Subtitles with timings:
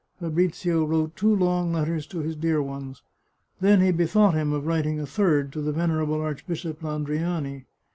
[0.19, 3.03] Fabrizio wrote two long letters to his dear ones.
[3.59, 7.65] Then he bethought him of writing a third to the venerable Archbishop Landriani.